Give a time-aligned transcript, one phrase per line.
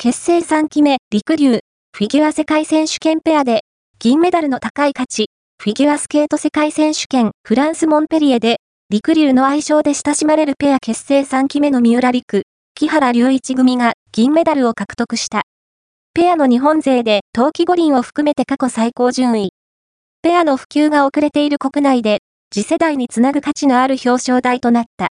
[0.00, 1.58] 結成3期目、陸流、
[1.92, 3.62] フィギュア世界選手権ペアで、
[3.98, 5.26] 銀メダルの高い価値、
[5.60, 8.58] フィギュアスケート世界選手権フランスモンペリエで、
[8.90, 12.42] 陸流の愛称で親しまれるペア結成3期目の三浦陸、
[12.76, 15.42] 木原隆一組が銀メダルを獲得した。
[16.14, 19.50] ペアの日本勢で冬季五輪を含めて過去最高順位。
[20.22, 22.20] ペアの普及が遅れている国内で、
[22.54, 25.06] 次世代につなぐ価値のある表彰台となった。